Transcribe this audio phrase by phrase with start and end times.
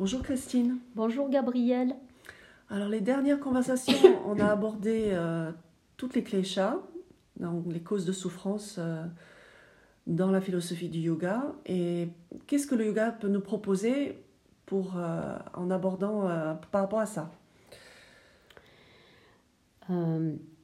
[0.00, 0.78] Bonjour Christine.
[0.94, 1.94] Bonjour Gabrielle.
[2.70, 3.92] Alors les dernières conversations,
[4.26, 5.52] on a abordé euh,
[5.98, 6.70] toutes les clichés,
[7.38, 9.04] donc les causes de souffrance euh,
[10.06, 11.52] dans la philosophie du yoga.
[11.66, 12.08] Et
[12.46, 14.24] qu'est-ce que le yoga peut nous proposer
[14.64, 16.22] pour, euh, en abordant
[16.72, 17.30] par rapport à ça?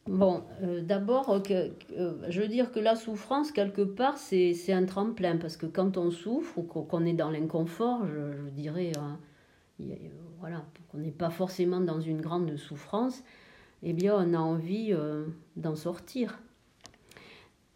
[0.07, 0.45] Bon,
[0.83, 5.97] d'abord, je veux dire que la souffrance, quelque part, c'est un tremplin, parce que quand
[5.97, 9.19] on souffre ou qu'on est dans l'inconfort, je, dirais, hein,
[10.39, 13.25] voilà, qu'on n'est pas forcément dans une grande souffrance,
[13.83, 16.39] eh bien, on a envie euh, d'en sortir.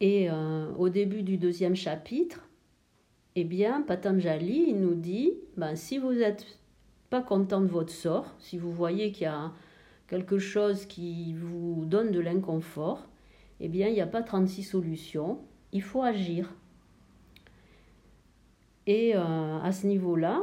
[0.00, 2.48] Et euh, au début du deuxième chapitre,
[3.36, 6.46] eh bien, Patanjali nous dit, ben, si vous n'êtes
[7.10, 9.52] pas content de votre sort, si vous voyez qu'il y a
[10.10, 13.08] quelque chose qui vous donne de l'inconfort,
[13.60, 15.38] eh bien, il n'y a pas 36 solutions,
[15.72, 16.52] il faut agir.
[18.88, 20.42] Et euh, à ce niveau-là,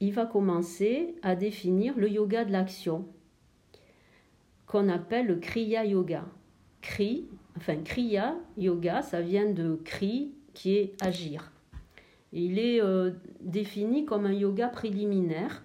[0.00, 3.06] il va commencer à définir le yoga de l'action,
[4.66, 6.24] qu'on appelle le Kriya Yoga.
[6.80, 7.26] Kri,
[7.58, 11.52] enfin Kriya Yoga, ça vient de Kri qui est agir.
[12.32, 15.62] il est euh, défini comme un yoga préliminaire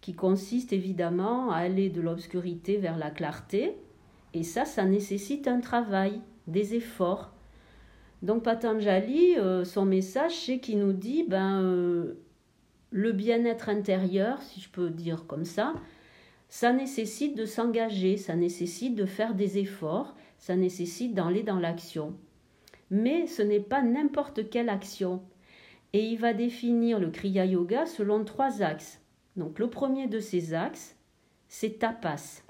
[0.00, 3.76] qui consiste évidemment à aller de l'obscurité vers la clarté.
[4.34, 7.32] Et ça, ça nécessite un travail, des efforts.
[8.22, 12.14] Donc Patanjali, euh, son message, c'est qu'il nous dit, ben, euh,
[12.90, 15.74] le bien-être intérieur, si je peux dire comme ça,
[16.48, 22.14] ça nécessite de s'engager, ça nécessite de faire des efforts, ça nécessite d'aller dans l'action.
[22.90, 25.22] Mais ce n'est pas n'importe quelle action.
[25.92, 29.00] Et il va définir le Kriya Yoga selon trois axes.
[29.38, 30.96] Donc le premier de ces axes,
[31.48, 32.42] c'est tapas.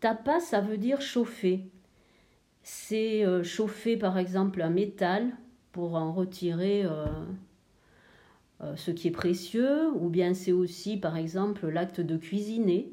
[0.00, 1.70] Tapas, ça veut dire chauffer.
[2.62, 5.30] C'est euh, chauffer par exemple un métal
[5.72, 7.04] pour en retirer euh,
[8.62, 12.90] euh, ce qui est précieux, ou bien c'est aussi par exemple l'acte de cuisiner.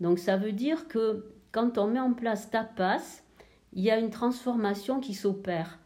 [0.00, 3.22] Donc ça veut dire que quand on met en place tapas,
[3.72, 5.78] il y a une transformation qui s'opère.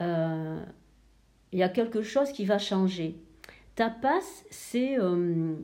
[0.00, 3.23] Il y a quelque chose qui va changer.
[3.74, 5.56] Tapas, c'est euh,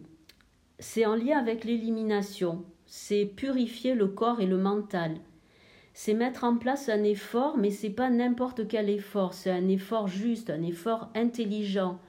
[0.80, 5.16] c'est en lien avec l'élimination, c'est purifier le corps et le mental.
[5.94, 10.08] C'est mettre en place un effort, mais c'est pas n'importe quel effort, c'est un effort
[10.08, 12.00] juste, un effort intelligent,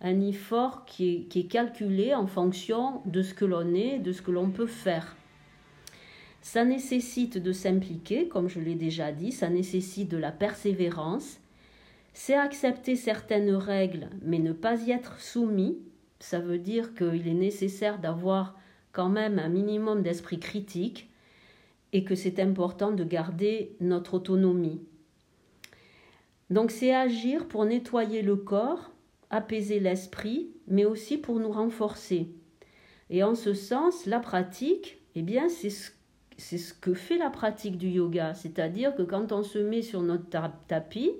[0.00, 4.30] un effort qui est, calculé en fonction de ce que l'on est, de ce que
[4.30, 5.16] l'on peut faire.
[6.40, 11.40] Ça nécessite de s'impliquer, comme je l'ai déjà dit, ça nécessite de la persévérance.
[12.14, 15.78] C'est accepter certaines règles, mais ne pas y être soumis.
[16.20, 18.58] Ça veut dire qu'il est nécessaire d'avoir
[18.92, 21.10] quand même un minimum d'esprit critique
[21.92, 24.80] et que c'est important de garder notre autonomie.
[26.48, 28.90] Donc c'est agir pour nettoyer le corps
[29.34, 32.28] apaiser l'esprit, mais aussi pour nous renforcer.
[33.10, 35.90] Et en ce sens, la pratique, eh bien, c'est ce,
[36.36, 38.34] c'est ce que fait la pratique du yoga.
[38.34, 40.28] C'est-à-dire que quand on se met sur notre
[40.68, 41.12] tapis,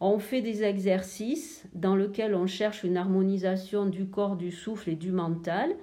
[0.00, 4.96] on fait des exercices dans lesquels on cherche une harmonisation du corps, du souffle et
[4.96, 5.74] du mental.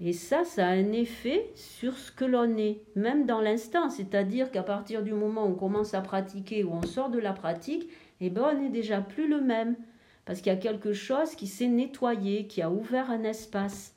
[0.00, 3.90] Et ça, ça a un effet sur ce que l'on est, même dans l'instant.
[3.90, 7.34] C'est-à-dire qu'à partir du moment où on commence à pratiquer, ou on sort de la
[7.34, 7.88] pratique,
[8.20, 9.76] eh ben, on n'est déjà plus le même
[10.24, 13.94] parce qu'il y a quelque chose qui s'est nettoyé, qui a ouvert un espace.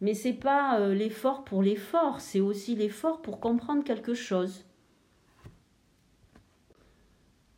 [0.00, 4.64] Mais c'est pas euh, l'effort pour l'effort, c'est aussi l'effort pour comprendre quelque chose.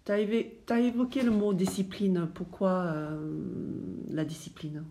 [0.06, 2.28] Tu as, évoqué le mot discipline.
[2.32, 3.18] Pourquoi euh,
[4.08, 4.84] la discipline?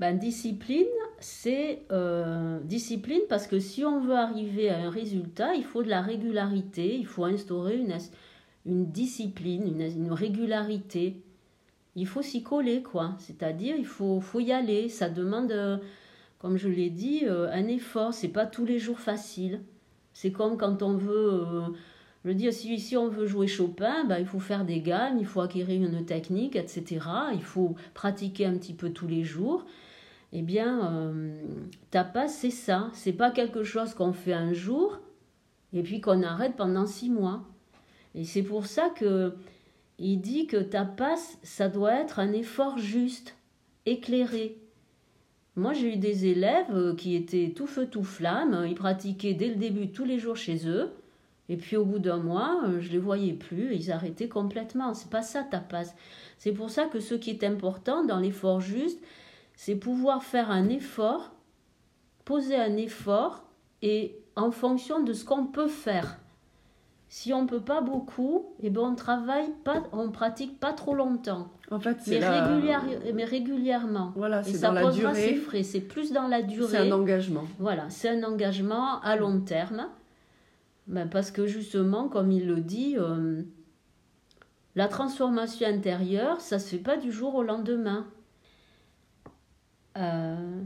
[0.00, 0.86] Ben, Discipline,
[1.20, 5.90] c'est euh, discipline parce que si on veut arriver à un résultat, il faut de
[5.90, 7.76] la régularité, il faut instaurer
[8.64, 11.22] une, discipline, une, régularité
[11.94, 13.14] il faut s'y coller, quoi.
[13.18, 14.90] C'est-à-dire, il faut, y aller.
[14.90, 15.78] Ça demande, euh,
[16.38, 18.12] comme je l'ai dit, un effort.
[18.12, 19.62] C'est pas tous les jours facile.
[20.12, 21.74] C'est comme quand on veut.
[22.26, 25.18] Euh, je veux dire, si, on veut jouer Chopin, ben, il faut faire des gammes,
[25.18, 27.00] il faut acquérir une technique, etc.
[27.32, 29.64] Il faut pratiquer un petit peu tous les jours.
[30.32, 31.12] Eh bien,
[31.90, 32.90] tapas, c'est ça.
[32.92, 34.98] C'est pas quelque chose qu'on fait un jour
[35.72, 37.44] et puis qu'on arrête pendant six mois.
[38.14, 39.34] Et c'est pour ça que
[39.98, 43.34] il dit que ta passe, ça doit être un effort juste,
[43.86, 44.58] éclairé.
[45.54, 48.66] Moi, j'ai eu des élèves euh, qui étaient tout feu, tout flamme.
[48.68, 50.90] Ils pratiquaient dès le début tous les jours chez eux.
[51.48, 53.74] Et puis, au bout d'un mois, euh, je les voyais plus.
[53.74, 54.94] Ils arrêtaient complètement.
[54.94, 55.94] C'est pas ça ta passe.
[56.38, 59.00] C'est pour ça que ce qui est important dans l'effort juste,
[59.54, 61.32] c'est pouvoir faire un effort,
[62.24, 63.44] poser un effort
[63.82, 66.18] et en fonction de ce qu'on peut faire.
[67.08, 70.92] Si on peut pas beaucoup, et eh ben on travaille pas, on pratique pas trop
[70.92, 71.48] longtemps.
[71.70, 74.12] En fait, c'est mais, mais régulièrement.
[74.16, 75.14] Voilà, c'est dans la durée.
[75.14, 75.62] Ses frais.
[75.62, 76.68] C'est plus dans la durée.
[76.68, 77.44] C'est un engagement.
[77.60, 79.86] Voilà, c'est un engagement à long terme.
[80.86, 83.42] Ben parce que justement, comme il le dit, euh,
[84.76, 88.06] la transformation intérieure, ça se fait pas du jour au lendemain.
[89.96, 90.62] Euh,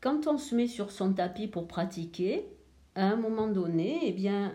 [0.00, 2.46] quand on se met sur son tapis pour pratiquer,
[2.94, 4.52] à un moment donné, eh bien,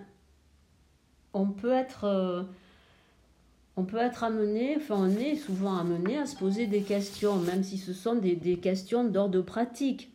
[1.34, 2.44] on peut être, euh,
[3.76, 7.64] on peut être amené, enfin on est souvent amené à se poser des questions, même
[7.64, 10.12] si ce sont des, questions d'ordre pratique.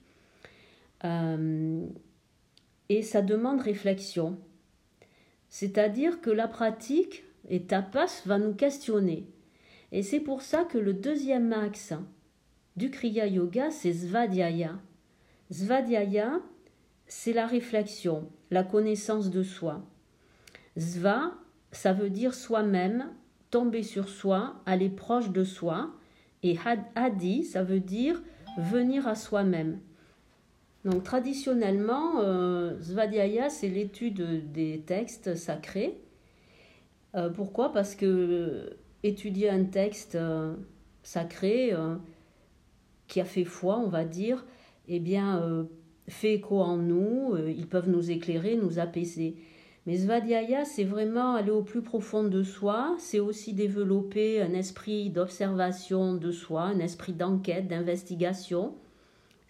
[2.88, 4.38] Et ça demande réflexion.
[5.55, 9.25] C'est-à-dire que la pratique et tapas va nous questionner.
[9.93, 11.95] Et c'est pour ça que le deuxième axe
[12.75, 14.81] du Kriya Yoga, c'est Svadhyaya.
[15.53, 16.41] Svadhyaya,
[17.06, 19.87] c'est la réflexion, la connaissance de soi.
[20.77, 21.35] Sva,
[21.71, 23.12] ça veut dire soi-même,
[23.53, 25.93] tomber sur soi, aller proche de soi.
[26.43, 26.59] Et
[26.97, 28.21] Hadi, ça veut dire
[28.59, 29.79] venir à soi-même.
[30.84, 35.98] Donc traditionnellement, euh, Svadhyaya, c'est l'étude des textes sacrés.
[37.14, 37.72] Euh, pourquoi?
[37.72, 40.54] Parce que étudier un texte euh,
[41.02, 41.72] sacré
[43.06, 44.44] qui a fait foi, on va dire,
[44.88, 45.66] eh bien,
[46.08, 49.36] fait écho en nous, ils peuvent nous éclairer, nous apaiser.
[49.86, 55.10] Mais Svadhyaya, c'est vraiment aller au plus profond de soi, c'est aussi développer un esprit
[55.10, 58.75] d'observation de soi, un esprit d'enquête, d'investigation.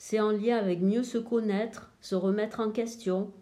[0.06, 3.32] C'est en lien avec mieux se connaître, se remettre en question,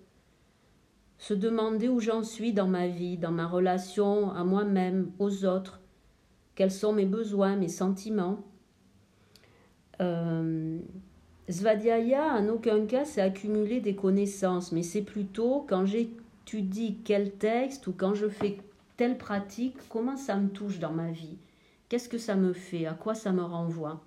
[1.19, 5.81] se demander où j'en suis dans ma vie, dans ma relation à moi-même, aux autres,
[6.55, 8.45] quels sont mes besoins, mes sentiments.
[10.01, 10.79] Euh,
[11.49, 16.15] Svadhyaya, en aucun cas, c'est accumuler des connaissances, mais c'est plutôt quand j'ai
[16.45, 18.59] tu dis quel texte ou quand je fais
[18.97, 21.39] telle pratique, comment ça me touche dans ma vie?
[21.89, 22.87] Qu'est-ce que ça me fait?
[22.87, 24.01] À quoi ça me renvoie?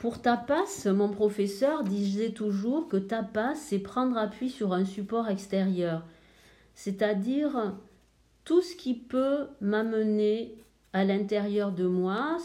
[0.00, 6.06] Pour tapas, mon professeur disait toujours que tapas, c'est prendre appui sur un support extérieur,
[6.74, 7.74] c'est-à-dire
[8.46, 10.54] tout ce qui peut m'amener
[10.94, 12.38] à l'intérieur de moi,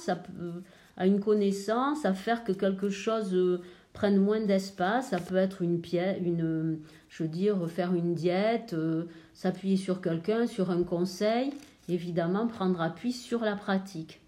[0.97, 3.61] à une connaissance, à faire que quelque chose
[3.93, 5.11] prenne moins d'espace.
[5.11, 10.01] Ça peut être une pièce, une, je veux dire, faire une diète, euh, s'appuyer sur
[10.01, 11.53] quelqu'un, sur un conseil.
[11.87, 14.19] Évidemment, prendre appui sur la pratique.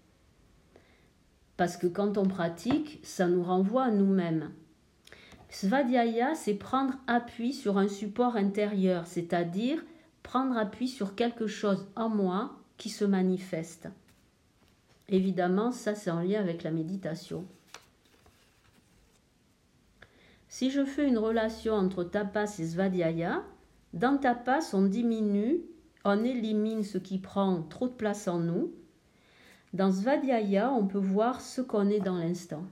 [1.58, 4.52] Parce que quand on pratique, ça nous renvoie à nous-mêmes.
[5.50, 9.84] Svadhyaya, c'est prendre appui sur un support intérieur, c'est-à-dire
[10.22, 13.88] prendre appui sur quelque chose en moi qui se manifeste.
[15.08, 17.44] Évidemment, ça c'est en lien avec la méditation.
[20.48, 23.42] Si je fais une relation entre tapas et svadhyaya,
[23.94, 25.62] dans tapas, on diminue,
[26.04, 28.72] on élimine ce qui prend trop de place en nous.
[29.74, 32.64] Dans svadhyaya, on peut voir ce qu'on est dans l'instant.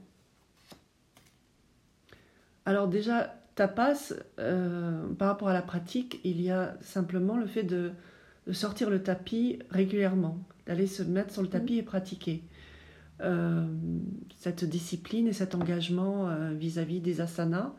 [2.65, 7.63] Alors déjà, tapas, euh, par rapport à la pratique, il y a simplement le fait
[7.63, 7.91] de,
[8.51, 11.79] sortir le tapis régulièrement, d'aller se mettre sur le tapis mmh.
[11.79, 12.43] et pratiquer.
[13.21, 13.65] Euh,
[14.37, 17.73] cette discipline et cet engagement euh, vis-à-vis des asanas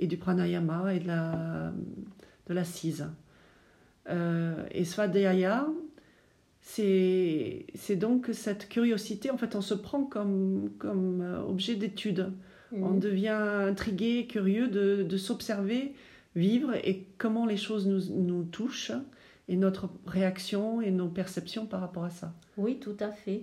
[0.00, 1.72] et du pranayama et de la
[2.48, 3.06] de l'assise.
[4.08, 5.68] Euh, et svadhyaya,
[6.62, 9.30] c'est donc cette curiosité.
[9.30, 12.32] En fait, on se prend comme, comme objet d'étude.
[12.72, 12.84] Mhm.
[12.84, 15.94] On devient intrigué, curieux de, de s'observer,
[16.36, 18.92] vivre et comment les choses nous, nous touchent
[19.48, 22.32] et notre réaction et nos perceptions par rapport à ça.
[22.56, 23.40] Oui, tout à fait.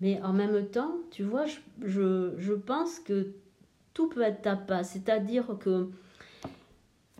[0.00, 1.44] Mais en même temps, tu vois,
[1.82, 3.32] je, je, pense que
[3.94, 4.84] tout peut être tapas.
[4.84, 5.88] C'est-à-dire que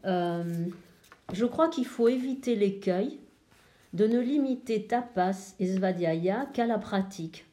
[0.05, 0.67] euh,
[1.33, 3.19] je crois qu'il faut éviter l'écueil
[3.95, 7.47] de ne limiter tapas et svadhyaya qu'à la pratique.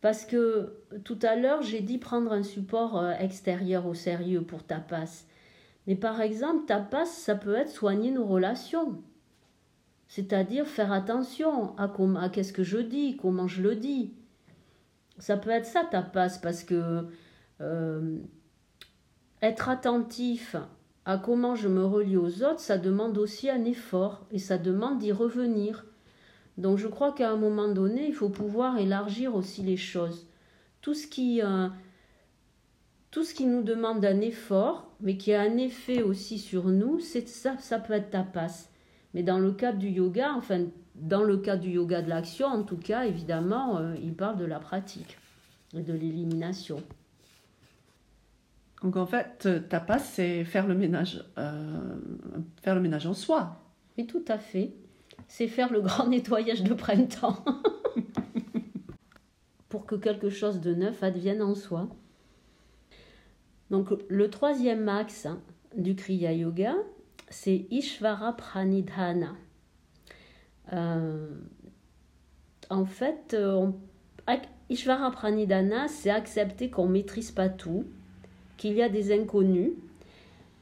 [0.00, 4.64] Parce que tout à l'heure, j'ai dit prendre un support euh, extérieur au sérieux pour
[4.64, 5.24] tapas.
[5.86, 9.02] Mais par exemple, tapas, ça peut être soigner nos relations.
[10.08, 14.14] C'est-à-dire faire attention à, à qu'est-ce que je dis, comment je le dis.
[15.18, 17.06] Ça peut être ça ta passe parce que
[17.60, 18.18] euh,
[19.42, 20.56] être attentif
[21.06, 24.98] à comment je me relie aux autres, ça demande aussi un effort et ça demande
[24.98, 25.84] d'y revenir.
[26.56, 30.26] Donc je crois qu'à un moment donné, il faut pouvoir élargir aussi les choses.
[30.80, 31.68] Tout ce qui, euh,
[33.10, 37.00] tout ce qui nous demande un effort, mais qui a un effet aussi sur nous,
[37.00, 38.70] c'est ça, ça peut être ta passe.
[39.12, 42.62] Mais dans le cadre du yoga, enfin, dans le cadre du yoga de l'action, en
[42.62, 45.18] tout cas, évidemment, euh, il parle de la pratique
[45.76, 46.82] et de l'élimination.
[48.84, 51.96] Donc en fait, tapas, c'est faire le ménage, euh,
[52.62, 53.56] faire le ménage en soi.
[53.96, 54.74] Oui, tout à fait.
[55.26, 57.42] C'est faire le grand nettoyage de printemps.
[59.70, 61.88] pour que quelque chose de neuf advienne en soi.
[63.70, 65.26] Donc le troisième axe
[65.74, 66.74] du Kriya Yoga,
[67.30, 69.34] c'est Ishvara Pranidhana.
[70.74, 71.26] Euh,
[72.68, 73.66] en fait, euh,
[74.68, 77.86] Ishvara Pranidhana, c'est accepter qu'on maîtrise pas tout,
[78.56, 79.72] qu'il y a des inconnus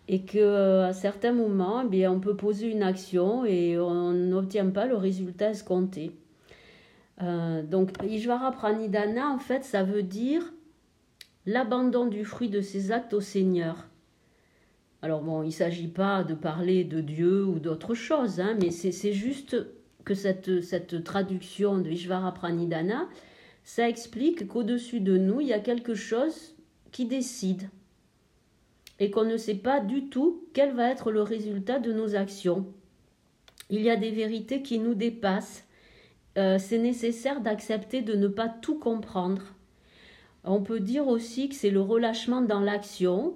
[0.08, 4.87] et qu'à certains moments, eh bien, on peut poser une action et on n'obtient pas
[4.87, 6.12] le résultat escompté.
[7.22, 10.52] Euh, donc, Ishvara Pranidhana, en fait, ça veut dire
[11.46, 13.87] l'abandon du fruit de ses actes au Seigneur.
[15.02, 18.70] Alors bon, il ne s'agit pas de parler de Dieu ou d'autre chose, hein, mais
[18.70, 19.56] c'est juste
[20.04, 23.08] que cette, cette traduction de Ishvara Pranidhana,
[23.64, 26.54] ça explique qu'au-dessus de nous, il y a quelque chose
[26.92, 27.68] qui décide
[28.99, 32.66] et qu'on ne sait pas du tout quel va être le résultat de nos actions.
[33.70, 35.64] Il y a des vérités qui nous dépassent.
[36.38, 39.42] Euh, c'est nécessaire d'accepter de ne pas tout comprendre.
[40.44, 43.34] On peut dire aussi que c'est le relâchement dans l'action,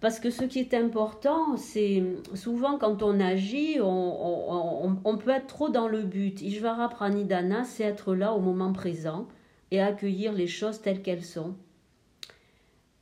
[0.00, 2.02] parce que ce qui est important, c'est
[2.34, 6.40] souvent quand on agit, on, peut être trop dans le but.
[6.40, 9.26] Ishvara Pranidhana, c'est être là au moment présent
[9.70, 11.54] et accueillir les choses telles qu'elles sont.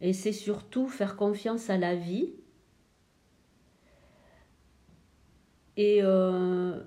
[0.01, 2.33] Et c'est surtout faire confiance à la vie.
[5.77, 6.81] Et euh,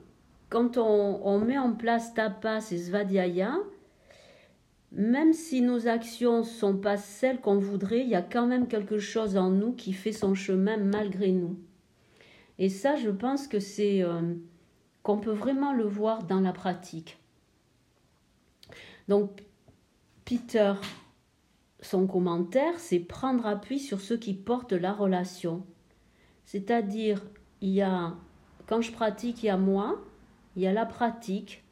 [0.49, 3.57] quand on, met en place tapas et svadhyaya,
[4.91, 8.67] même si nos actions ne sont pas celles qu'on voudrait, il y a quand même
[8.67, 11.57] quelque chose en nous qui fait son chemin malgré nous.
[12.59, 14.35] Et ça, je pense que c'est euh,
[15.03, 17.17] qu'on peut vraiment le voir dans la pratique.
[19.07, 19.43] Donc,
[20.25, 20.73] Peter,
[21.81, 25.65] son commentaire, c'est prendre appui sur ce qui porte la relation.
[26.45, 27.21] C'est-à-dire,
[27.61, 28.15] il y a,
[28.67, 30.01] quand je pratique, il y a moi,
[30.55, 31.63] il y a la pratique,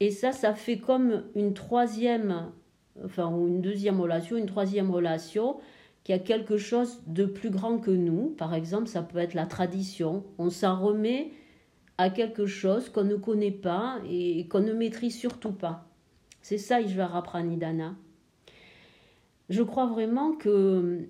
[0.00, 2.50] et ça, ça fait comme une troisième,
[3.04, 5.58] enfin, ou une deuxième relation, une troisième relation
[6.04, 8.34] qui a quelque chose de plus grand que nous.
[8.36, 10.24] Par exemple, ça peut être la tradition.
[10.38, 11.32] On s'en remet
[11.98, 15.88] à quelque chose qu'on ne connaît pas et qu'on ne maîtrise surtout pas.
[16.42, 17.96] C'est ça, Ishvara Pranidhana.
[19.48, 21.08] Je crois vraiment que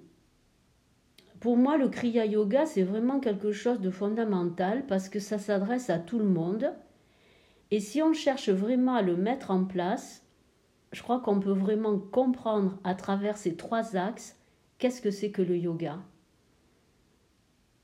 [1.40, 5.90] pour moi, le Kriya Yoga, c'est vraiment quelque chose de fondamental parce que ça s'adresse
[5.90, 6.75] à tout le monde
[7.71, 10.25] et si on cherche vraiment à le mettre en place,
[10.93, 14.37] je crois qu'on peut vraiment comprendre à travers ces trois axes
[14.78, 15.99] qu'est-ce que c'est que le yoga.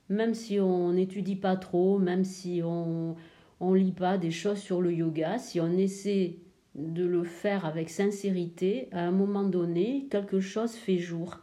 [0.09, 3.17] Même si on n'étudie pas trop, même si on
[3.61, 6.39] ne lit pas des choses sur le yoga, si on essaie
[6.75, 11.38] de le faire avec sincérité, à un moment donné, quelque chose fait jour.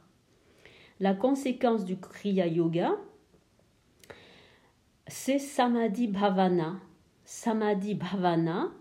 [1.00, 2.92] La conséquence du Kriya Yoga,
[5.08, 6.80] c'est Samadhi Bhavana.
[7.26, 8.72] Samadhi Bhavana,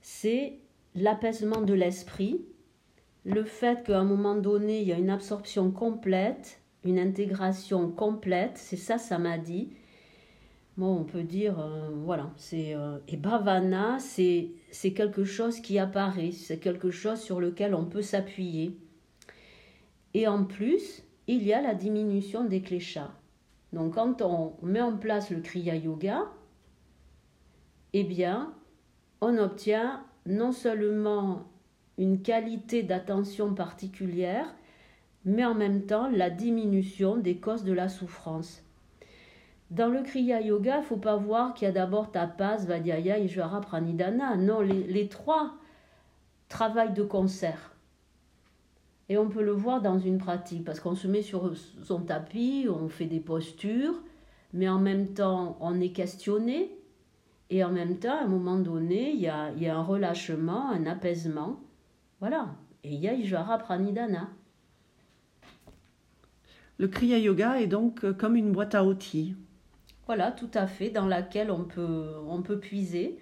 [0.00, 0.58] c'est
[0.94, 2.44] l'apaisement de l'esprit,
[3.24, 8.56] le fait qu'à un moment donné, il y a une absorption complète, une intégration complète,
[8.56, 9.70] c'est ça Samadhi.
[10.80, 12.74] On peut dire, euh, voilà, c'est...
[12.74, 18.02] Euh, et Bhavana, c'est quelque chose qui apparaît, c'est quelque chose sur lequel on peut
[18.02, 18.78] s'appuyer.
[20.14, 23.10] Et en plus, il y a la diminution des kleshas.
[23.72, 26.26] Donc quand on met en place le Kriya Yoga,
[27.92, 28.54] eh bien,
[29.20, 31.48] on obtient non seulement
[31.98, 34.54] une qualité d'attention particulière,
[35.24, 38.62] mais en même temps la diminution des causes de la souffrance.
[39.70, 43.28] Dans le Kriya Yoga, faut pas voir qu'il y a d'abord Tapas, Vadhyaya et
[43.62, 44.36] Pranidhana.
[44.36, 45.54] Non, les, trois
[46.48, 47.74] travaillent de concert.
[49.10, 52.66] Et on peut le voir dans une pratique, parce qu'on se met sur son tapis,
[52.68, 53.94] on fait des postures,
[54.52, 56.78] mais en même temps on est questionné,
[57.50, 61.60] et en même temps, à un moment donné, il y a, un relâchement, un apaisement.
[62.20, 62.54] Voilà.
[62.84, 64.28] Et il y a Pranidhana.
[66.76, 69.34] Le Kriya Yoga est donc euh, comme une boîte à outils.
[70.08, 73.18] Voilà, tout à fait, dans laquelle on peut, on peut puiser.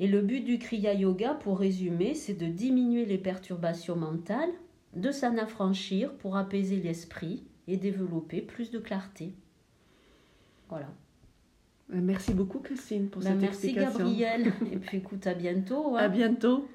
[0.00, 4.50] Et le but du Kriya Yoga, pour résumer, c'est de diminuer les perturbations mentales,
[4.96, 9.34] de s'en affranchir pour apaiser l'esprit et développer plus de clarté.
[10.68, 10.88] Voilà.
[11.88, 14.04] Merci beaucoup, Christine, pour ben, cette merci explication.
[14.04, 14.52] Merci, Gabriel.
[14.72, 15.94] Et puis, écoute, à bientôt.
[15.94, 16.00] Hein.
[16.00, 16.66] À bientôt.